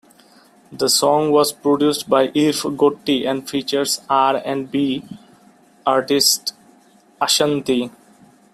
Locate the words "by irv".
2.09-2.63